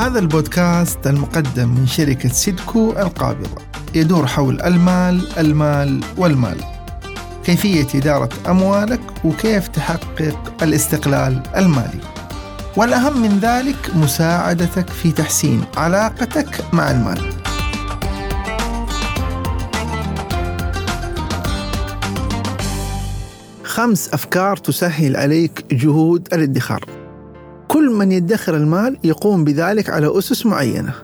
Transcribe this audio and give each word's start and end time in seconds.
هذا 0.00 0.18
البودكاست 0.18 1.06
المقدم 1.06 1.68
من 1.68 1.86
شركة 1.86 2.28
سيدكو 2.28 2.90
القابضة. 2.90 3.62
يدور 3.94 4.26
حول 4.26 4.60
المال 4.62 5.38
المال 5.38 6.00
والمال. 6.16 6.56
كيفية 7.44 7.86
إدارة 7.94 8.28
أموالك 8.48 9.00
وكيف 9.24 9.68
تحقق 9.68 10.62
الاستقلال 10.62 11.42
المالي. 11.56 12.00
والأهم 12.76 13.22
من 13.22 13.38
ذلك 13.38 13.96
مساعدتك 13.96 14.88
في 14.88 15.12
تحسين 15.12 15.64
علاقتك 15.76 16.64
مع 16.72 16.90
المال. 16.90 17.32
خمس 23.64 24.14
أفكار 24.14 24.56
تسهل 24.56 25.16
عليك 25.16 25.64
جهود 25.72 26.28
الادخار. 26.32 26.99
كل 27.70 27.90
من 27.90 28.12
يدخر 28.12 28.56
المال 28.56 28.98
يقوم 29.04 29.44
بذلك 29.44 29.90
على 29.90 30.18
أسس 30.18 30.46
معينة. 30.46 30.94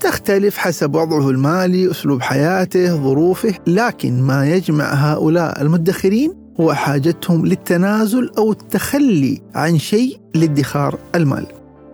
تختلف 0.00 0.56
حسب 0.56 0.94
وضعه 0.94 1.30
المالي، 1.30 1.90
أسلوب 1.90 2.22
حياته، 2.22 2.96
ظروفه، 2.96 3.54
لكن 3.66 4.22
ما 4.22 4.48
يجمع 4.50 4.84
هؤلاء 4.84 5.62
المدخرين 5.62 6.34
هو 6.60 6.74
حاجتهم 6.74 7.46
للتنازل 7.46 8.30
أو 8.38 8.52
التخلي 8.52 9.42
عن 9.54 9.78
شيء 9.78 10.20
لادخار 10.34 10.98
المال. 11.14 11.46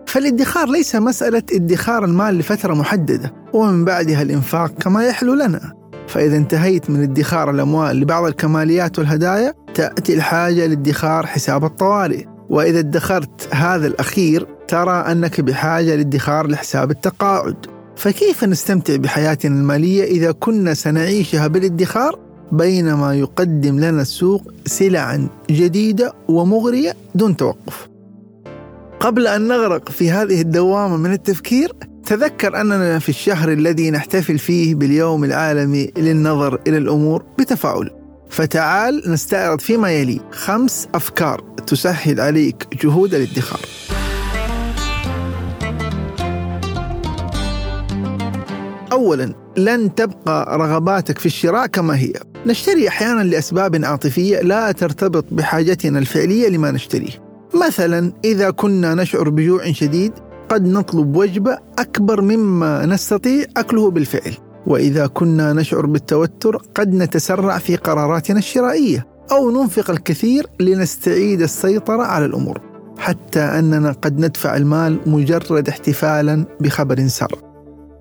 فالادخار 0.07 0.69
ليس 0.69 0.95
مسألة 0.95 1.43
ادخار 1.53 2.05
المال 2.05 2.37
لفترة 2.37 2.73
محددة 2.73 3.33
ومن 3.53 3.85
بعدها 3.85 4.21
الإنفاق 4.21 4.71
كما 4.73 5.05
يحلو 5.05 5.33
لنا. 5.33 5.73
فإذا 6.07 6.37
انتهيت 6.37 6.89
من 6.89 7.03
ادخار 7.03 7.49
الأموال 7.49 7.99
لبعض 7.99 8.23
الكماليات 8.25 8.99
والهدايا 8.99 9.53
تأتي 9.73 10.13
الحاجة 10.13 10.65
لادخار 10.65 11.25
حساب 11.25 11.65
الطوارئ. 11.65 12.34
وإذا 12.49 12.79
ادخرت 12.79 13.47
هذا 13.51 13.87
الأخير 13.87 14.47
ترى 14.67 14.91
أنك 14.91 15.41
بحاجة 15.41 15.95
لادخار 15.95 16.47
لحساب 16.47 16.91
التقاعد. 16.91 17.55
فكيف 17.95 18.43
نستمتع 18.43 18.95
بحياتنا 18.95 19.59
المالية 19.59 20.03
إذا 20.03 20.31
كنا 20.31 20.73
سنعيشها 20.73 21.47
بالادخار؟ 21.47 22.19
بينما 22.51 23.15
يقدم 23.15 23.79
لنا 23.79 24.01
السوق 24.01 24.51
سلعا 24.65 25.27
جديدة 25.49 26.13
ومغرية 26.27 26.93
دون 27.15 27.37
توقف. 27.37 27.87
قبل 28.99 29.27
أن 29.27 29.47
نغرق 29.47 29.89
في 29.89 30.11
هذه 30.11 30.41
الدوامة 30.41 30.97
من 30.97 31.13
التفكير 31.13 31.71
تذكر 32.05 32.61
أننا 32.61 32.99
في 32.99 33.09
الشهر 33.09 33.51
الذي 33.51 33.91
نحتفل 33.91 34.37
فيه 34.37 34.75
باليوم 34.75 35.23
العالمي 35.23 35.91
للنظر 35.97 36.59
إلى 36.67 36.77
الأمور 36.77 37.23
بتفاؤل 37.39 37.91
فتعال 38.35 39.03
نستعرض 39.07 39.59
فيما 39.59 39.91
يلي 39.91 40.19
خمس 40.31 40.87
أفكار 40.95 41.43
تسهل 41.67 42.19
عليك 42.19 42.67
جهود 42.83 43.13
الادخار. 43.13 43.59
أولا 48.91 49.33
لن 49.57 49.95
تبقى 49.95 50.57
رغباتك 50.57 51.19
في 51.19 51.25
الشراء 51.25 51.67
كما 51.67 51.97
هي. 51.97 52.13
نشتري 52.45 52.87
أحيانا 52.87 53.21
لأسباب 53.21 53.85
عاطفية 53.85 54.41
لا 54.41 54.71
ترتبط 54.71 55.25
بحاجتنا 55.31 55.99
الفعلية 55.99 56.49
لما 56.49 56.71
نشتريه. 56.71 57.23
مثلا 57.67 58.13
إذا 58.25 58.49
كنا 58.49 58.95
نشعر 58.95 59.29
بجوع 59.29 59.71
شديد 59.71 60.13
قد 60.49 60.67
نطلب 60.67 61.15
وجبة 61.15 61.57
أكبر 61.79 62.21
مما 62.21 62.85
نستطيع 62.85 63.45
أكله 63.57 63.91
بالفعل. 63.91 64.33
وإذا 64.67 65.07
كنا 65.07 65.53
نشعر 65.53 65.85
بالتوتر 65.85 66.61
قد 66.75 66.93
نتسرع 66.93 67.57
في 67.57 67.75
قراراتنا 67.75 68.39
الشرائية 68.39 69.07
أو 69.31 69.51
ننفق 69.51 69.91
الكثير 69.91 70.47
لنستعيد 70.59 71.41
السيطرة 71.41 72.03
على 72.03 72.25
الأمور 72.25 72.61
حتى 72.97 73.39
أننا 73.39 73.91
قد 73.91 74.19
ندفع 74.19 74.57
المال 74.57 74.99
مجرد 75.05 75.69
احتفالا 75.69 76.45
بخبر 76.59 77.07
سار 77.07 77.31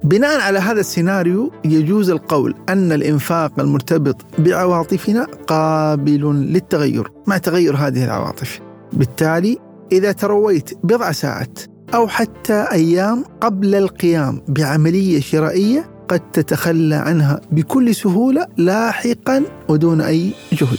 بناء 0.04 0.40
على 0.40 0.58
هذا 0.58 0.80
السيناريو 0.80 1.50
يجوز 1.64 2.10
القول 2.10 2.54
أن 2.68 2.92
الإنفاق 2.92 3.60
المرتبط 3.60 4.16
بعواطفنا 4.38 5.26
قابل 5.46 6.52
للتغير 6.52 7.10
مع 7.26 7.38
تغير 7.38 7.76
هذه 7.76 8.04
العواطف. 8.04 8.60
بالتالي 8.92 9.58
إذا 9.92 10.12
ترويت 10.12 10.70
بضع 10.84 11.12
ساعات 11.12 11.58
أو 11.94 12.08
حتى 12.08 12.66
أيام 12.72 13.24
قبل 13.40 13.74
القيام 13.74 14.42
بعملية 14.48 15.20
شرائية 15.20 15.93
قد 16.08 16.20
تتخلى 16.32 16.94
عنها 16.94 17.40
بكل 17.52 17.94
سهولة 17.94 18.46
لاحقا 18.56 19.42
ودون 19.68 20.00
أي 20.00 20.30
جهد. 20.52 20.78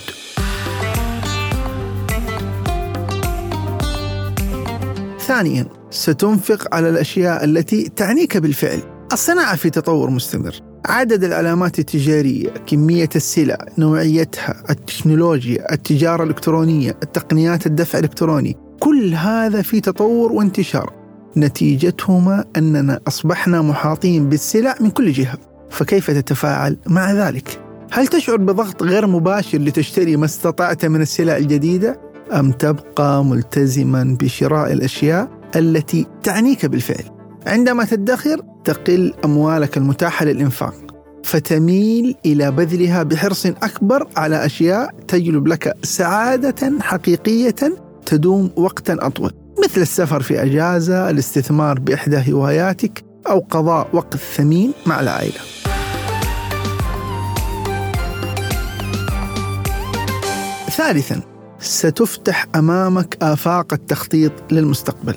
ثانيا 5.19 5.68
ستنفق 5.90 6.75
على 6.75 6.90
الأشياء 6.90 7.44
التي 7.44 7.90
تعنيك 7.90 8.38
بالفعل. 8.38 8.80
الصناعة 9.13 9.56
في 9.56 9.69
تطور 9.69 10.09
مستمر. 10.09 10.56
عدد 10.86 11.24
العلامات 11.24 11.80
التجارية 11.80 12.50
كمية 12.50 13.09
السلع 13.16 13.57
نوعيتها 13.78 14.63
التكنولوجيا 14.69 15.74
التجارة 15.74 16.24
الإلكترونية 16.24 16.97
التقنيات 17.03 17.66
الدفع 17.66 18.00
الإلكتروني 18.00 18.57
كل 18.80 19.13
هذا 19.13 19.62
في 19.62 19.81
تطور 19.81 20.31
وانتشار. 20.31 21.05
نتيجتهما 21.38 22.46
أننا 22.57 23.00
أصبحنا 23.07 23.62
محاطين 23.62 24.29
بالسلع 24.29 24.75
من 24.81 24.90
كل 24.90 25.12
جهة 25.12 25.38
فكيف 25.69 26.12
تتفاعل 26.12 26.78
مع 26.88 27.13
ذلك؟ 27.13 27.59
هل 27.91 28.07
تشعر 28.07 28.38
بضغط 28.38 28.84
غير 28.84 29.07
مباشر 29.07 29.57
لتشتري 29.57 30.18
ما 30.18 30.25
استطعت 30.25 30.85
من 30.85 31.01
السلع 31.01 31.38
الجديدة؟ 31.38 32.00
أم 32.34 32.51
تبقى 32.51 33.25
ملتزما 33.25 34.18
بشراء 34.19 34.74
الأشياء 34.74 35.29
التي 35.56 36.06
تعنيك 36.24 36.66
بالفعل؟ 36.66 37.03
عندما 37.47 37.84
تدخر 37.85 38.41
تقل 38.63 39.13
أموالك 39.25 39.78
المتاحة 39.78 40.25
للإنفاق 40.25 40.74
فتميل 41.24 42.16
إلى 42.25 42.51
بذلها 42.51 43.03
بحرص 43.03 43.45
أكبر 43.45 44.07
على 44.18 44.45
أشياء 44.45 44.90
تجلب 45.07 45.47
لك 45.47 45.74
سعادة 45.84 46.79
حقيقية 46.79 47.56
تدوم 48.06 48.51
وقتا 48.56 48.97
أطول 49.00 49.44
مثل 49.64 49.82
السفر 49.82 50.22
في 50.22 50.44
أجازة 50.44 51.10
الاستثمار 51.10 51.80
بإحدى 51.80 52.34
هواياتك 52.34 53.06
أو 53.30 53.40
قضاء 53.40 53.90
وقت 53.94 54.16
ثمين 54.18 54.74
مع 54.86 55.00
العائلة 55.00 55.40
ثالثا 60.70 61.22
ستفتح 61.60 62.48
أمامك 62.56 63.18
آفاق 63.22 63.74
التخطيط 63.74 64.32
للمستقبل. 64.52 65.16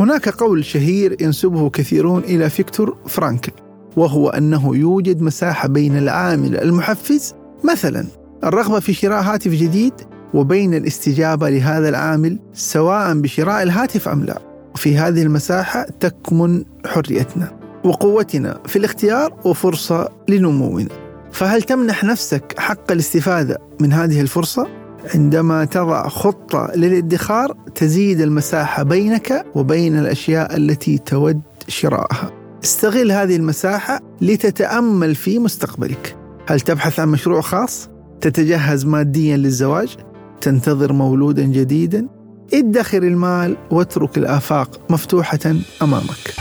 هناك 0.00 0.28
قول 0.28 0.64
شهير 0.64 1.22
ينسبه 1.22 1.70
كثيرون 1.70 2.24
إلى 2.24 2.50
فيكتور 2.50 2.96
فرانكل 3.06 3.52
وهو 3.96 4.28
أنه 4.28 4.76
يوجد 4.76 5.22
مساحة 5.22 5.68
بين 5.68 5.98
العامل 5.98 6.56
المحفز 6.56 7.34
مثلا 7.64 8.06
الرغبة 8.44 8.80
في 8.80 8.92
شراء 8.92 9.22
هاتف 9.22 9.50
جديد 9.50 9.92
وبين 10.34 10.74
الاستجابة 10.74 11.50
لهذا 11.50 11.88
العامل 11.88 12.38
سواء 12.54 13.14
بشراء 13.14 13.62
الهاتف 13.62 14.08
أم 14.08 14.24
لا. 14.24 14.38
في 14.76 14.96
هذه 14.96 15.22
المساحة 15.22 15.86
تكمن 16.00 16.64
حريتنا 16.86 17.58
وقوتنا 17.84 18.58
في 18.66 18.76
الاختيار 18.76 19.34
وفرصة 19.44 20.08
لنمونا. 20.28 20.88
فهل 21.32 21.62
تمنح 21.62 22.04
نفسك 22.04 22.54
حق 22.58 22.92
الاستفادة 22.92 23.58
من 23.80 23.92
هذه 23.92 24.20
الفرصة؟ 24.20 24.68
عندما 25.14 25.64
تضع 25.64 26.08
خطة 26.08 26.70
للادخار 26.76 27.56
تزيد 27.74 28.20
المساحة 28.20 28.82
بينك 28.82 29.46
وبين 29.54 29.98
الأشياء 29.98 30.56
التي 30.56 30.98
تود 30.98 31.40
شراءها. 31.68 32.30
استغل 32.64 33.12
هذه 33.12 33.36
المساحة 33.36 34.00
لتتأمل 34.20 35.14
في 35.14 35.38
مستقبلك. 35.38 36.16
هل 36.48 36.60
تبحث 36.60 37.00
عن 37.00 37.08
مشروع 37.08 37.40
خاص؟ 37.40 37.88
تتجهز 38.20 38.84
ماديا 38.84 39.36
للزواج؟ 39.36 39.96
تنتظر 40.42 40.92
مولودا 40.92 41.42
جديدا؟ 41.42 42.08
ادخر 42.54 43.02
المال 43.02 43.56
واترك 43.70 44.18
الآفاق 44.18 44.80
مفتوحة 44.90 45.38
أمامك. 45.82 46.34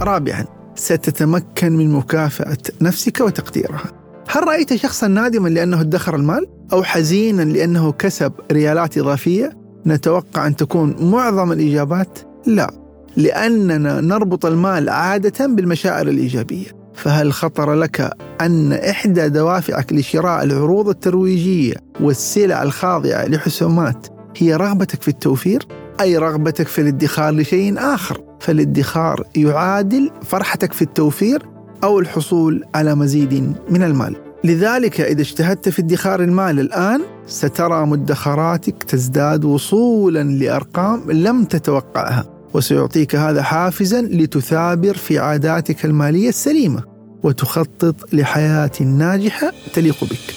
رابعا 0.00 0.44
ستتمكن 0.74 1.76
من 1.76 1.92
مكافأة 1.92 2.58
نفسك 2.80 3.20
وتقديرها. 3.20 3.92
هل 4.28 4.48
رأيت 4.48 4.74
شخصا 4.74 5.06
نادما 5.06 5.48
لأنه 5.48 5.80
ادخر 5.80 6.16
المال؟ 6.16 6.46
أو 6.72 6.82
حزينا 6.82 7.42
لأنه 7.42 7.92
كسب 7.92 8.32
ريالات 8.52 8.98
إضافية؟ 8.98 9.50
نتوقع 9.86 10.46
أن 10.46 10.56
تكون 10.56 10.96
معظم 11.00 11.52
الإجابات 11.52 12.18
لا، 12.46 12.70
لأننا 13.16 14.00
نربط 14.00 14.46
المال 14.46 14.88
عادة 14.88 15.46
بالمشاعر 15.46 16.08
الإيجابية. 16.08 16.79
فهل 16.94 17.32
خطر 17.32 17.74
لك 17.74 18.10
أن 18.40 18.72
إحدى 18.72 19.28
دوافعك 19.28 19.92
لشراء 19.92 20.44
العروض 20.44 20.88
الترويجية 20.88 21.74
والسلع 22.00 22.62
الخاضعة 22.62 23.26
لحسومات 23.26 24.06
هي 24.36 24.54
رغبتك 24.54 25.02
في 25.02 25.08
التوفير؟ 25.08 25.66
أي 26.00 26.16
رغبتك 26.16 26.66
في 26.66 26.80
الادخار 26.80 27.34
لشيء 27.34 27.78
آخر 27.78 28.20
فالادخار 28.40 29.22
يعادل 29.36 30.10
فرحتك 30.22 30.72
في 30.72 30.82
التوفير 30.82 31.42
أو 31.84 31.98
الحصول 31.98 32.64
على 32.74 32.94
مزيد 32.94 33.54
من 33.70 33.82
المال 33.82 34.16
لذلك 34.44 35.00
إذا 35.00 35.20
اجتهدت 35.20 35.68
في 35.68 35.82
ادخار 35.82 36.22
المال 36.22 36.60
الآن 36.60 37.02
سترى 37.26 37.86
مدخراتك 37.86 38.82
تزداد 38.82 39.44
وصولا 39.44 40.22
لأرقام 40.22 41.10
لم 41.10 41.44
تتوقعها 41.44 42.39
وسيعطيك 42.54 43.16
هذا 43.16 43.42
حافزا 43.42 44.02
لتثابر 44.02 44.96
في 44.96 45.18
عاداتك 45.18 45.84
المالية 45.84 46.28
السليمة 46.28 46.82
وتخطط 47.22 48.14
لحياة 48.14 48.70
ناجحة 48.80 49.52
تليق 49.74 50.04
بك. 50.04 50.34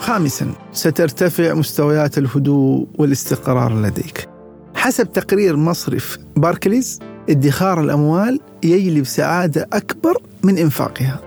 خامسا 0.00 0.52
سترتفع 0.72 1.54
مستويات 1.54 2.18
الهدوء 2.18 2.88
والاستقرار 2.98 3.80
لديك. 3.82 4.28
حسب 4.74 5.12
تقرير 5.12 5.56
مصرف 5.56 6.18
باركليز 6.36 6.98
ادخار 7.30 7.80
الأموال 7.80 8.40
يجلب 8.64 9.04
سعادة 9.04 9.68
أكبر 9.72 10.22
من 10.42 10.58
إنفاقها. 10.58 11.20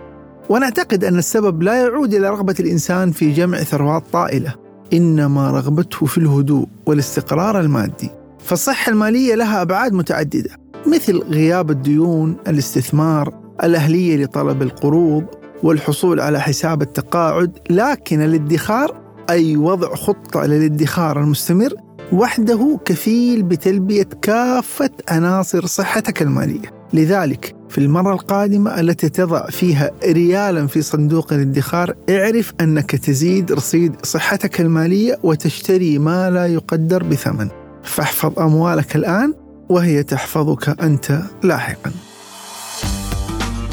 ونعتقد 0.49 1.03
أن 1.03 1.17
السبب 1.17 1.63
لا 1.63 1.83
يعود 1.83 2.13
إلى 2.13 2.29
رغبة 2.29 2.55
الإنسان 2.59 3.11
في 3.11 3.31
جمع 3.31 3.57
ثروات 3.57 4.03
طائلة، 4.13 4.53
إنما 4.93 5.51
رغبته 5.51 6.05
في 6.05 6.17
الهدوء 6.17 6.67
والاستقرار 6.85 7.59
المادي. 7.59 8.09
فالصحة 8.39 8.91
المالية 8.91 9.35
لها 9.35 9.61
أبعاد 9.61 9.93
متعددة، 9.93 10.49
مثل 10.87 11.17
غياب 11.17 11.71
الديون، 11.71 12.37
الاستثمار، 12.47 13.33
الأهلية 13.63 14.23
لطلب 14.23 14.61
القروض، 14.61 15.25
والحصول 15.63 16.19
على 16.19 16.41
حساب 16.41 16.81
التقاعد، 16.81 17.57
لكن 17.69 18.21
الادخار 18.21 19.01
أي 19.29 19.57
وضع 19.57 19.95
خطة 19.95 20.45
للادخار 20.45 21.19
المستمر 21.21 21.73
وحده 22.13 22.79
كفيل 22.85 23.43
بتلبية 23.43 24.09
كافة 24.21 24.89
عناصر 25.09 25.65
صحتك 25.65 26.21
المالية 26.21 26.71
لذلك 26.93 27.58
في 27.69 27.77
المرة 27.77 28.13
القادمة 28.13 28.79
التي 28.79 29.09
تضع 29.09 29.45
فيها 29.45 29.91
ريالا 30.03 30.67
في 30.67 30.81
صندوق 30.81 31.33
الادخار 31.33 31.93
اعرف 32.09 32.53
أنك 32.61 32.95
تزيد 32.95 33.51
رصيد 33.51 34.05
صحتك 34.05 34.61
المالية 34.61 35.19
وتشتري 35.23 35.99
ما 35.99 36.29
لا 36.29 36.45
يقدر 36.45 37.03
بثمن. 37.03 37.47
فاحفظ 37.83 38.39
أموالك 38.39 38.95
الآن 38.95 39.33
وهي 39.69 40.03
تحفظك 40.03 40.81
أنت 40.81 41.21
لاحقا. 41.43 41.91